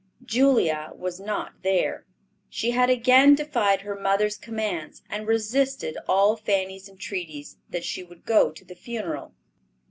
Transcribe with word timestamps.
Julia 0.25 0.93
was 0.95 1.19
not 1.19 1.61
there. 1.61 2.07
She 2.49 2.71
had 2.71 2.89
again 2.89 3.35
defied 3.35 3.81
her 3.81 3.93
mother's 3.93 4.35
commands, 4.35 5.03
and 5.11 5.27
resisted 5.27 5.95
all 6.07 6.35
Fanny's 6.35 6.89
entreaties, 6.89 7.57
that 7.69 7.83
she 7.85 8.01
would 8.01 8.25
go 8.25 8.51
to 8.51 8.65
the 8.65 8.73
funeral. 8.73 9.35